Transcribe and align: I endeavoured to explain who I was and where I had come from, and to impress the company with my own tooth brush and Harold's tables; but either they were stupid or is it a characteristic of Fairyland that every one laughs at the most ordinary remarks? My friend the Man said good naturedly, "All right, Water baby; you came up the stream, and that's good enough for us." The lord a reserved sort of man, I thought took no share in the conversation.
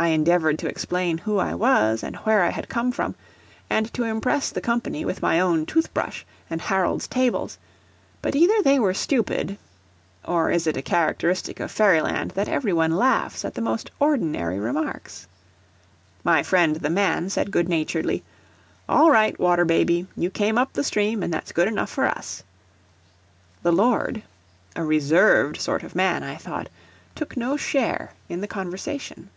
I 0.00 0.10
endeavoured 0.10 0.60
to 0.60 0.68
explain 0.68 1.18
who 1.18 1.38
I 1.38 1.56
was 1.56 2.04
and 2.04 2.14
where 2.18 2.44
I 2.44 2.50
had 2.50 2.68
come 2.68 2.92
from, 2.92 3.16
and 3.68 3.92
to 3.94 4.04
impress 4.04 4.50
the 4.50 4.60
company 4.60 5.04
with 5.04 5.22
my 5.22 5.40
own 5.40 5.66
tooth 5.66 5.92
brush 5.92 6.24
and 6.48 6.60
Harold's 6.62 7.08
tables; 7.08 7.58
but 8.22 8.36
either 8.36 8.62
they 8.62 8.78
were 8.78 8.94
stupid 8.94 9.58
or 10.24 10.52
is 10.52 10.68
it 10.68 10.76
a 10.76 10.82
characteristic 10.82 11.58
of 11.58 11.72
Fairyland 11.72 12.30
that 12.36 12.48
every 12.48 12.72
one 12.72 12.94
laughs 12.94 13.44
at 13.44 13.54
the 13.54 13.60
most 13.60 13.90
ordinary 13.98 14.60
remarks? 14.60 15.26
My 16.22 16.44
friend 16.44 16.76
the 16.76 16.90
Man 16.90 17.28
said 17.28 17.50
good 17.50 17.68
naturedly, 17.68 18.22
"All 18.88 19.10
right, 19.10 19.36
Water 19.36 19.64
baby; 19.64 20.06
you 20.16 20.30
came 20.30 20.58
up 20.58 20.74
the 20.74 20.84
stream, 20.84 21.24
and 21.24 21.34
that's 21.34 21.50
good 21.50 21.66
enough 21.66 21.90
for 21.90 22.04
us." 22.06 22.44
The 23.64 23.72
lord 23.72 24.22
a 24.76 24.84
reserved 24.84 25.56
sort 25.60 25.82
of 25.82 25.96
man, 25.96 26.22
I 26.22 26.36
thought 26.36 26.68
took 27.16 27.36
no 27.36 27.56
share 27.56 28.12
in 28.28 28.40
the 28.42 28.46
conversation. 28.46 29.30